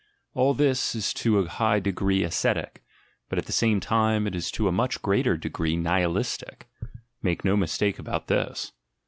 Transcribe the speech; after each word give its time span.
All 0.33 0.55
this 0.55 0.95
is 0.95 1.13
to 1.13 1.37
a 1.37 1.47
high 1.47 1.79
degree 1.79 2.23
ascetic, 2.23 2.83
ut 3.31 3.37
at 3.37 3.45
the 3.45 3.51
same 3.51 3.79
time 3.79 4.25
it 4.25 4.33
is 4.33 4.49
to 4.49 4.67
a 4.67 4.71
much 4.71 4.99
greater 5.03 5.37
degree 5.37 5.77
nihi 5.77 6.25
stic; 6.25 6.65
make 7.21 7.45
no 7.45 7.55
mistake 7.55 7.99
about 7.99 8.25
this! 8.25 8.71